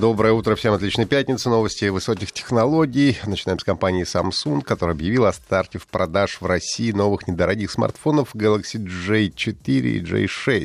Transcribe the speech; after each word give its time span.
Доброе 0.00 0.32
утро, 0.32 0.56
всем 0.56 0.72
отличной 0.72 1.04
пятницы. 1.04 1.50
Новости 1.50 1.84
высоких 1.84 2.32
технологий. 2.32 3.18
Начинаем 3.26 3.58
с 3.58 3.64
компании 3.64 4.06
Samsung, 4.06 4.62
которая 4.62 4.96
объявила 4.96 5.28
о 5.28 5.32
старте 5.34 5.78
в 5.78 5.86
продаж 5.86 6.38
в 6.40 6.46
России 6.46 6.90
новых 6.90 7.28
недорогих 7.28 7.70
смартфонов 7.70 8.34
Galaxy 8.34 8.78
J4 8.78 9.52
и 9.66 10.00
J6. 10.00 10.64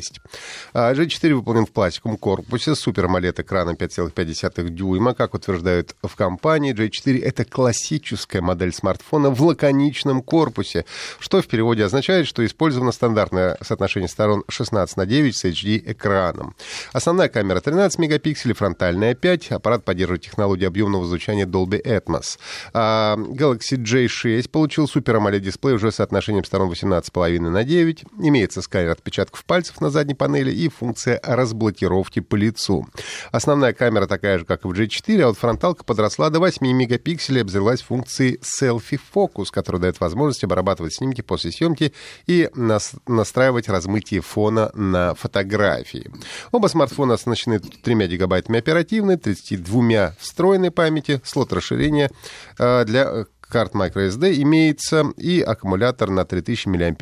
J4 0.72 1.34
выполнен 1.34 1.66
в 1.66 1.70
пластиковом 1.70 2.16
корпусе 2.16 2.74
с 2.74 2.78
супер 2.78 3.04
экраном 3.04 3.74
5,5 3.74 4.70
дюйма. 4.70 5.12
Как 5.12 5.34
утверждают 5.34 5.96
в 6.02 6.16
компании, 6.16 6.74
J4— 6.74 7.22
это 7.22 7.44
классическая 7.44 8.40
модель 8.40 8.72
смартфона 8.72 9.28
в 9.28 9.42
лаконичном 9.42 10.22
корпусе, 10.22 10.86
что 11.18 11.42
в 11.42 11.46
переводе 11.46 11.84
означает, 11.84 12.26
что 12.26 12.42
использовано 12.46 12.90
стандартное 12.90 13.58
соотношение 13.60 14.08
сторон 14.08 14.44
16 14.48 14.96
на 14.96 15.04
9 15.04 15.36
с 15.36 15.44
HD-экраном. 15.44 16.56
Основная 16.94 17.28
камера 17.28 17.60
13 17.60 17.98
мегапикселей, 17.98 18.54
фронтальная 18.54 19.14
5 19.14 19.25
5. 19.26 19.52
Аппарат 19.52 19.84
поддерживает 19.84 20.22
технологию 20.22 20.68
объемного 20.68 21.04
звучания 21.04 21.46
Dolby 21.46 21.82
Atmos. 21.82 22.38
А 22.72 23.16
Galaxy 23.16 23.76
J6 23.76 24.48
получил 24.48 24.84
Super 24.84 25.20
AMOLED 25.20 25.40
дисплей 25.40 25.74
уже 25.74 25.90
с 25.90 25.96
соотношением 25.96 26.44
сторон 26.44 26.70
18,5 26.70 27.40
на 27.40 27.64
9. 27.64 28.04
Имеется 28.20 28.62
сканер 28.62 28.90
отпечатков 28.90 29.44
пальцев 29.44 29.80
на 29.80 29.90
задней 29.90 30.14
панели 30.14 30.52
и 30.52 30.68
функция 30.68 31.20
разблокировки 31.24 32.20
по 32.20 32.36
лицу. 32.36 32.86
Основная 33.32 33.72
камера 33.72 34.06
такая 34.06 34.38
же, 34.38 34.44
как 34.44 34.64
и 34.64 34.68
в 34.68 34.72
J4, 34.72 35.20
а 35.22 35.26
вот 35.28 35.38
фронталка 35.38 35.82
подросла 35.82 36.30
до 36.30 36.38
8 36.38 36.64
мегапикселей 36.64 37.38
и 37.38 37.42
обзавелась 37.42 37.82
функцией 37.82 38.38
Selfie 38.42 39.00
Focus, 39.14 39.46
которая 39.50 39.82
дает 39.82 39.98
возможность 39.98 40.44
обрабатывать 40.44 40.94
снимки 40.94 41.22
после 41.22 41.50
съемки 41.50 41.92
и 42.28 42.48
настраивать 42.54 43.68
размытие 43.68 44.20
фона 44.20 44.70
на 44.74 45.14
фотографии. 45.14 46.10
Оба 46.52 46.68
смартфона 46.68 47.14
оснащены 47.14 47.58
3 47.58 48.06
гигабайтами 48.06 48.58
оперативной 48.58 49.05
32 49.14 50.14
встроенной 50.18 50.70
памяти, 50.70 51.20
слот 51.24 51.52
расширения 51.52 52.10
э, 52.58 52.84
для 52.84 53.04
э, 53.04 53.24
карт 53.40 53.74
microSD 53.74 54.42
имеется 54.42 55.12
и 55.16 55.40
аккумулятор 55.40 56.10
на 56.10 56.24
3000 56.24 56.66
мАч. 56.66 56.96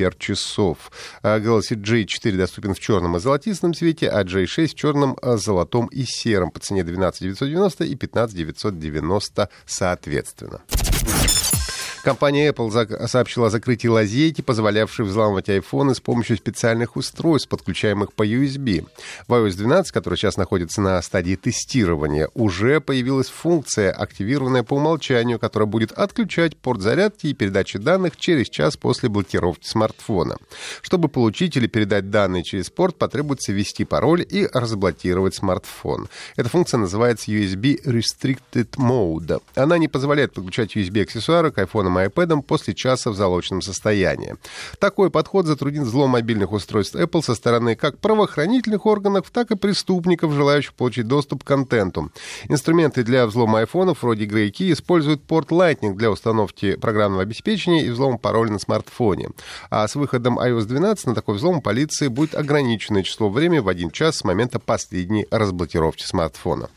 Э, 1.23 1.39
Galaxy 1.39 1.75
J4 1.75 2.37
доступен 2.37 2.75
в 2.75 2.79
черном 2.79 3.17
и 3.17 3.19
золотистом 3.19 3.73
цвете, 3.73 4.09
а 4.09 4.23
J6 4.23 4.67
в 4.67 4.75
черном, 4.75 5.17
золотом 5.23 5.87
и 5.87 6.03
сером 6.05 6.51
по 6.51 6.59
цене 6.59 6.83
12 6.83 7.21
990 7.21 7.85
и 7.85 7.95
15 7.95 8.35
990 8.35 9.49
соответственно. 9.65 10.61
Компания 12.05 12.51
Apple 12.51 13.07
сообщила 13.07 13.47
о 13.47 13.49
закрытии 13.49 13.87
лазейки, 13.87 14.41
позволявшей 14.41 15.05
взламывать 15.05 15.49
айфоны 15.49 15.95
с 15.95 15.99
помощью 15.99 16.37
специальных 16.37 16.97
устройств, 16.97 17.49
подключаемых 17.49 18.13
по 18.13 18.23
USB. 18.23 18.85
В 19.27 19.33
iOS 19.33 19.55
12, 19.55 19.91
который 19.91 20.15
сейчас 20.15 20.37
находится 20.37 20.81
на 20.81 21.01
стадии 21.01 21.33
тестирования, 21.33 22.29
уже 22.35 22.79
появилась 22.79 23.29
функция, 23.29 23.91
активированная 23.91 24.61
по 24.61 24.75
умолчанию, 24.75 25.39
которая 25.39 25.65
будет 25.65 25.93
отключать 25.93 26.55
порт 26.55 26.81
зарядки 26.81 27.25
и 27.25 27.33
передачи 27.33 27.79
данных 27.79 28.17
через 28.17 28.49
час 28.51 28.77
после 28.77 29.09
блокировки 29.09 29.65
смартфона. 29.65 30.37
Чтобы 30.83 31.09
получить 31.09 31.57
или 31.57 31.65
передать 31.65 32.11
данные 32.11 32.43
через 32.43 32.69
порт, 32.69 32.97
потребуется 32.97 33.51
ввести 33.51 33.83
пароль 33.83 34.23
и 34.29 34.47
разблокировать 34.53 35.33
смартфон. 35.33 36.07
Эта 36.35 36.49
функция 36.49 36.77
называется 36.77 37.31
USB 37.31 37.83
Restricted 37.83 38.69
Mode. 38.77 39.41
Она 39.55 39.79
не 39.79 39.87
позволяет 39.87 40.35
подключать 40.35 40.75
USB-аксессуары 40.75 41.49
к 41.49 41.57
iPhone 41.57 41.94
и 41.99 42.07
iPad 42.07 42.41
после 42.41 42.73
часа 42.73 43.11
в 43.11 43.15
залоченном 43.15 43.61
состоянии. 43.61 44.35
Такой 44.79 45.09
подход 45.09 45.45
затруднит 45.45 45.83
взлом 45.83 46.11
мобильных 46.11 46.51
устройств 46.51 46.95
Apple 46.95 47.23
со 47.23 47.35
стороны 47.35 47.75
как 47.75 47.99
правоохранительных 47.99 48.85
органов, 48.85 49.29
так 49.31 49.51
и 49.51 49.55
преступников, 49.55 50.33
желающих 50.33 50.73
получить 50.73 51.07
доступ 51.07 51.43
к 51.43 51.47
контенту. 51.47 52.11
Инструменты 52.49 53.03
для 53.03 53.25
взлома 53.27 53.59
айфонов 53.59 54.03
вроде 54.03 54.25
Grey 54.25 54.51
Key 54.51 54.73
используют 54.73 55.23
порт 55.23 55.49
Lightning 55.49 55.95
для 55.95 56.11
установки 56.11 56.75
программного 56.75 57.23
обеспечения 57.23 57.85
и 57.85 57.89
взлома 57.89 58.17
пароля 58.17 58.51
на 58.51 58.59
смартфоне. 58.59 59.29
А 59.69 59.87
с 59.87 59.95
выходом 59.95 60.39
iOS 60.39 60.65
12 60.65 61.07
на 61.07 61.15
такой 61.15 61.35
взлом 61.35 61.61
полиции 61.61 62.07
будет 62.07 62.35
ограниченное 62.35 63.03
число 63.03 63.29
времени 63.29 63.59
в 63.59 63.67
один 63.67 63.91
час 63.91 64.17
с 64.17 64.23
момента 64.23 64.59
последней 64.59 65.27
разблокировки 65.31 66.03
смартфона. 66.03 66.69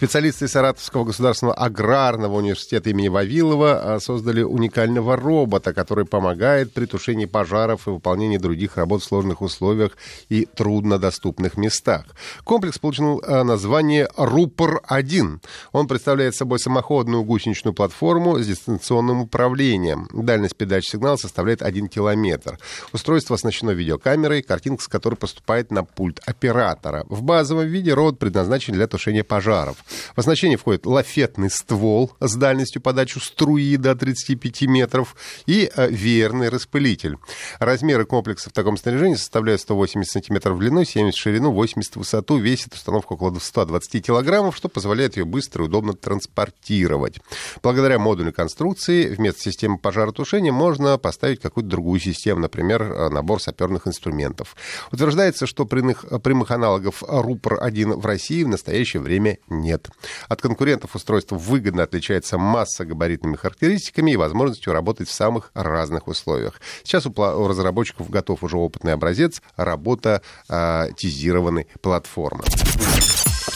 Специалисты 0.00 0.48
Саратовского 0.48 1.04
государственного 1.04 1.54
аграрного 1.58 2.38
университета 2.38 2.88
имени 2.88 3.08
Вавилова 3.08 3.96
а, 3.96 4.00
создали 4.00 4.40
уникального 4.40 5.14
робота, 5.14 5.74
который 5.74 6.06
помогает 6.06 6.72
при 6.72 6.86
тушении 6.86 7.26
пожаров 7.26 7.86
и 7.86 7.90
выполнении 7.90 8.38
других 8.38 8.78
работ 8.78 9.02
в 9.02 9.04
сложных 9.04 9.42
условиях 9.42 9.98
и 10.30 10.46
труднодоступных 10.46 11.58
местах. 11.58 12.06
Комплекс 12.44 12.78
получил 12.78 13.22
а, 13.26 13.44
название 13.44 14.08
«Рупор-1». 14.16 15.40
Он 15.72 15.86
представляет 15.86 16.34
собой 16.34 16.60
самоходную 16.60 17.22
гусеничную 17.22 17.74
платформу 17.74 18.38
с 18.38 18.46
дистанционным 18.46 19.20
управлением. 19.20 20.08
Дальность 20.14 20.56
передачи 20.56 20.92
сигнала 20.92 21.16
составляет 21.16 21.60
1 21.60 21.88
километр. 21.88 22.58
Устройство 22.94 23.36
оснащено 23.36 23.72
видеокамерой, 23.72 24.40
картинка 24.40 24.82
с 24.82 24.88
которой 24.88 25.16
поступает 25.16 25.70
на 25.70 25.84
пульт 25.84 26.22
оператора. 26.24 27.04
В 27.10 27.20
базовом 27.20 27.66
виде 27.66 27.92
робот 27.92 28.18
предназначен 28.18 28.72
для 28.72 28.86
тушения 28.86 29.24
пожаров. 29.24 29.76
В 30.14 30.18
оснащение 30.18 30.56
входит 30.56 30.86
лафетный 30.86 31.50
ствол 31.50 32.12
с 32.20 32.34
дальностью 32.36 32.82
подачи 32.82 33.18
струи 33.18 33.76
до 33.76 33.94
35 33.94 34.62
метров 34.62 35.16
и 35.46 35.70
э, 35.74 35.88
веерный 35.90 36.48
распылитель. 36.48 37.16
Размеры 37.58 38.04
комплекса 38.04 38.50
в 38.50 38.52
таком 38.52 38.76
снаряжении 38.76 39.14
составляют 39.14 39.60
180 39.60 40.10
сантиметров 40.10 40.56
в 40.56 40.60
длину, 40.60 40.84
70 40.84 41.16
в 41.16 41.20
ширину, 41.20 41.52
80 41.52 41.94
в 41.94 41.98
высоту. 41.98 42.38
Весит 42.38 42.74
установка 42.74 43.14
около 43.14 43.38
120 43.38 44.06
килограммов, 44.06 44.56
что 44.56 44.68
позволяет 44.68 45.16
ее 45.16 45.24
быстро 45.24 45.64
и 45.64 45.66
удобно 45.68 45.92
транспортировать. 45.94 47.18
Благодаря 47.62 47.98
модульной 47.98 48.32
конструкции 48.32 49.08
вместо 49.08 49.40
системы 49.40 49.78
пожаротушения 49.78 50.52
можно 50.52 50.98
поставить 50.98 51.40
какую-то 51.40 51.70
другую 51.70 52.00
систему, 52.00 52.40
например, 52.40 52.82
э, 52.82 53.08
набор 53.08 53.40
саперных 53.40 53.86
инструментов. 53.86 54.56
Утверждается, 54.92 55.46
что 55.46 55.64
прямых, 55.64 56.04
прямых 56.22 56.50
аналогов 56.50 57.02
РУПР-1 57.02 58.00
в 58.00 58.06
России 58.06 58.42
в 58.42 58.48
настоящее 58.48 59.00
время 59.00 59.38
нет 59.48 59.79
нет. 59.80 59.88
От 60.28 60.40
конкурентов 60.40 60.94
устройство 60.94 61.36
выгодно 61.36 61.82
отличается 61.82 62.38
масса 62.38 62.84
габаритными 62.84 63.36
характеристиками 63.36 64.12
и 64.12 64.16
возможностью 64.16 64.72
работать 64.72 65.08
в 65.08 65.12
самых 65.12 65.50
разных 65.54 66.08
условиях. 66.08 66.60
Сейчас 66.82 67.06
у, 67.06 67.10
у 67.10 67.48
разработчиков 67.48 68.10
готов 68.10 68.42
уже 68.42 68.56
опытный 68.56 68.92
образец 68.92 69.42
работа 69.56 70.22
э, 70.48 70.88
тизированной 70.96 71.66
платформы. 71.80 72.44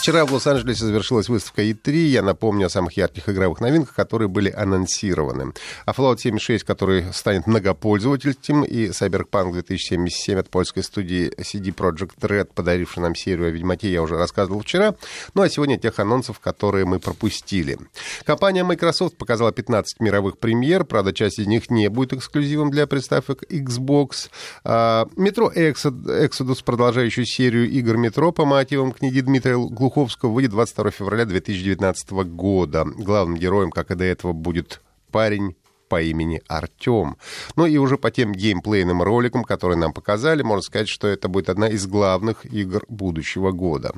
Вчера 0.05 0.23
в 0.23 0.33
Лос-Анджелесе 0.33 0.85
завершилась 0.85 1.29
выставка 1.29 1.63
E3. 1.63 1.95
Я 1.95 2.21
напомню 2.21 2.67
о 2.67 2.69
самых 2.69 2.95
ярких 2.95 3.27
игровых 3.27 3.59
новинках, 3.59 3.95
которые 3.95 4.27
были 4.27 4.51
анонсированы. 4.51 5.53
А 5.87 5.93
Fallout 5.93 6.19
76, 6.19 6.63
который 6.63 7.11
станет 7.11 7.47
многопользовательским, 7.47 8.63
и 8.63 8.89
Cyberpunk 8.89 9.53
2077 9.53 10.37
от 10.37 10.49
польской 10.51 10.83
студии 10.83 11.33
CD 11.39 11.73
Projekt 11.73 12.19
Red, 12.19 12.49
подаривший 12.53 13.01
нам 13.01 13.15
серию 13.15 13.47
о 13.47 13.49
Ведьмаке, 13.49 13.91
я 13.91 14.03
уже 14.03 14.15
рассказывал 14.15 14.59
вчера. 14.59 14.93
Ну 15.33 15.41
а 15.41 15.49
сегодня 15.49 15.79
тех 15.79 15.97
анонсов, 15.97 16.39
которые 16.39 16.85
мы 16.85 16.99
пропустили. 16.99 17.79
Компания 18.25 18.63
Microsoft 18.63 19.17
показала 19.17 19.51
15 19.51 20.01
мировых 20.01 20.37
премьер, 20.37 20.83
правда, 20.83 21.13
часть 21.13 21.39
из 21.39 21.47
них 21.47 21.71
не 21.71 21.89
будет 21.89 22.13
эксклюзивом 22.13 22.69
для 22.69 22.85
приставок 22.85 23.41
Xbox. 23.49 24.29
Метро 24.63 25.51
Exodus, 25.51 26.63
продолжающую 26.63 27.25
серию 27.25 27.67
игр 27.71 27.97
метро 27.97 28.31
по 28.31 28.45
мотивам 28.45 28.91
книги 28.91 29.21
Дмитрия 29.21 29.57
Глухова 29.57 29.94
Глуховского 29.95 30.31
выйдет 30.31 30.51
22 30.51 30.91
февраля 30.91 31.23
2019 31.23 32.11
года. 32.27 32.83
Главным 32.83 33.37
героем, 33.37 33.71
как 33.71 33.91
и 33.91 33.95
до 33.95 34.03
этого, 34.03 34.33
будет 34.33 34.81
парень 35.09 35.55
по 35.87 36.01
имени 36.01 36.41
Артем. 36.47 37.17
Ну 37.55 37.65
и 37.65 37.77
уже 37.77 37.97
по 37.97 38.11
тем 38.11 38.33
геймплейным 38.33 39.01
роликам, 39.01 39.43
которые 39.43 39.77
нам 39.77 39.93
показали, 39.93 40.41
можно 40.43 40.61
сказать, 40.61 40.87
что 40.87 41.07
это 41.07 41.27
будет 41.27 41.49
одна 41.49 41.67
из 41.67 41.87
главных 41.87 42.45
игр 42.45 42.83
будущего 42.87 43.51
года. 43.51 43.93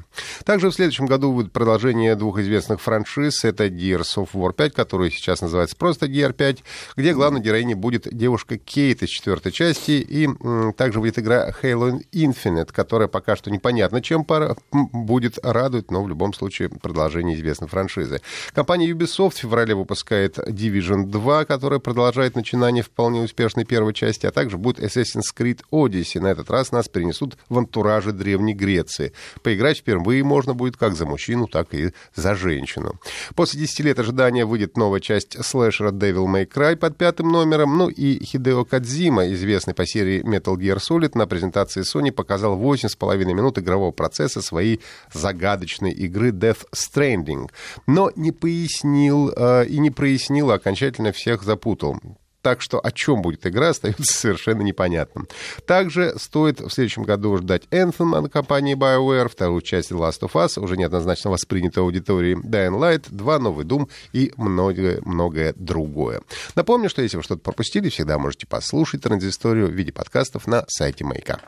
Также 0.46 0.70
в 0.70 0.74
следующем 0.74 1.06
году 1.06 1.34
будет 1.34 1.52
продолжение 1.52 2.16
двух 2.16 2.40
известных 2.40 2.82
франшиз. 2.82 3.44
Это 3.46 3.68
Gears 3.68 4.18
of 4.18 4.30
War 4.34 4.54
5, 4.54 4.74
который 4.74 5.12
сейчас 5.12 5.42
называется 5.42 5.76
просто 5.76 6.08
Gear 6.08 6.34
5, 6.34 6.64
где 6.96 7.14
главной 7.14 7.42
героиней 7.42 7.76
будет 7.76 8.08
девушка 8.12 8.58
Кейт 8.58 9.04
из 9.04 9.10
четвертой 9.10 9.52
части, 9.52 9.92
и 9.92 10.26
м, 10.26 10.74
также 10.74 11.00
будет 11.00 11.20
игра 11.20 11.50
Halo 11.62 12.00
Infinite, 12.12 12.72
которая 12.72 13.08
пока 13.08 13.36
что 13.36 13.52
непонятно 13.52 14.02
чем 14.02 14.24
пара, 14.24 14.56
будет 14.72 15.38
радовать, 15.44 15.92
но 15.92 16.04
в 16.04 16.10
любом 16.10 16.34
случае 16.34 16.70
продолжение 16.70 17.36
известной 17.36 17.68
франшизы. 17.68 18.22
Компания 18.54 18.90
Ubisoft 18.90 19.36
в 19.36 19.38
феврале 19.38 19.76
выпускает 19.76 20.38
Division 20.38 21.06
2, 21.06 21.46
которая 21.46 21.77
которая 21.78 21.98
продолжает 21.98 22.36
начинание 22.36 22.84
вполне 22.84 23.22
успешной 23.22 23.66
первой 23.66 23.94
части, 23.94 24.26
а 24.26 24.32
также 24.32 24.58
будет 24.58 24.80
Assassin's 24.80 25.34
Creed 25.36 25.62
Odyssey. 25.72 26.20
На 26.20 26.28
этот 26.28 26.50
раз 26.50 26.72
нас 26.72 26.88
перенесут 26.88 27.38
в 27.50 27.58
антураже 27.58 28.12
Древней 28.12 28.54
Греции. 28.54 29.14
Поиграть 29.44 29.80
впервые 29.80 30.24
можно 30.24 30.54
будет 30.54 30.78
как 30.78 30.96
за 30.96 31.06
мужчину, 31.06 31.48
так 31.48 31.74
и 31.74 31.92
за 32.16 32.36
женщину. 32.36 32.96
После 33.36 33.60
10 33.60 33.80
лет 33.82 34.00
ожидания 34.00 34.46
выйдет 34.46 34.78
новая 34.78 35.00
часть 35.00 35.44
слэшера 35.44 35.92
Devil 35.92 36.26
May 36.26 36.48
Cry 36.48 36.76
под 36.76 36.98
пятым 36.98 37.32
номером. 37.32 37.78
Ну 37.78 37.90
и 37.90 38.24
Хидео 38.24 38.66
Кадзима, 38.66 39.32
известный 39.34 39.74
по 39.74 39.86
серии 39.86 40.24
Metal 40.24 40.56
Gear 40.56 40.78
Solid, 40.78 41.12
на 41.18 41.28
презентации 41.28 41.84
Sony 41.84 42.12
показал 42.12 42.60
8,5 42.60 43.26
минут 43.34 43.60
игрового 43.60 43.92
процесса 43.92 44.42
своей 44.42 44.82
загадочной 45.14 45.92
игры 45.92 46.30
Death 46.30 46.66
Stranding. 46.74 47.50
Но 47.88 48.12
не 48.16 48.32
пояснил 48.32 49.32
э, 49.36 49.66
и 49.68 49.80
не 49.80 49.92
прояснил, 49.92 50.52
окончательно 50.52 51.12
всех 51.12 51.44
запутал 51.68 52.00
так 52.44 52.62
что 52.62 52.80
о 52.80 52.92
чем 52.92 53.24
будет 53.24 53.46
игра, 53.46 53.70
остается 53.72 54.14
совершенно 54.14 54.62
непонятным. 54.62 55.28
Также 55.66 56.14
стоит 56.18 56.62
в 56.62 56.70
следующем 56.70 57.04
году 57.04 57.36
ждать 57.38 57.64
Anthem 57.72 58.18
от 58.18 58.32
компании 58.32 58.78
BioWare, 58.78 59.28
вторую 59.28 59.62
часть 59.62 59.92
Last 59.92 60.22
of 60.22 60.32
Us, 60.34 60.58
уже 60.58 60.78
неоднозначно 60.78 61.30
воспринятой 61.30 61.84
аудиторией 61.84 62.36
Dying 62.36 62.80
Light, 62.80 63.08
два 63.10 63.38
новый 63.40 63.66
Doom 63.66 63.90
и 64.14 64.32
многое-многое 64.38 65.56
другое. 65.58 66.22
Напомню, 66.56 66.90
что 66.90 67.02
если 67.02 67.18
вы 67.18 67.24
что-то 67.24 67.42
пропустили, 67.42 67.90
всегда 67.90 68.18
можете 68.18 68.48
послушать 68.48 69.02
транзисторию 69.02 69.68
в 69.68 69.72
виде 69.72 69.92
подкастов 69.92 70.48
на 70.48 70.64
сайте 70.70 71.04
Маяка. 71.04 71.42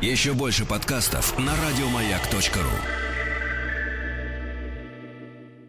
Еще 0.00 0.34
больше 0.34 0.64
подкастов 0.66 1.36
на 1.36 1.52
радиомаяк.ру 1.56 3.11